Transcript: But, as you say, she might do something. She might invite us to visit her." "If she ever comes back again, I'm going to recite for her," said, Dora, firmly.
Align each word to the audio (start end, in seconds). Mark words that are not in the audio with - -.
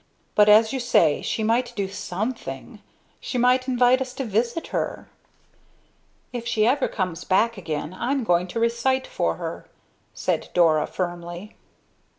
But, 0.33 0.49
as 0.49 0.73
you 0.73 0.79
say, 0.79 1.21
she 1.21 1.43
might 1.43 1.75
do 1.75 1.87
something. 1.87 2.81
She 3.19 3.37
might 3.37 3.67
invite 3.67 4.01
us 4.01 4.15
to 4.15 4.23
visit 4.25 4.69
her." 4.69 5.11
"If 6.33 6.47
she 6.47 6.65
ever 6.65 6.87
comes 6.87 7.23
back 7.23 7.55
again, 7.55 7.95
I'm 7.95 8.23
going 8.23 8.47
to 8.47 8.59
recite 8.59 9.05
for 9.05 9.35
her," 9.35 9.67
said, 10.15 10.49
Dora, 10.55 10.87
firmly. 10.87 11.55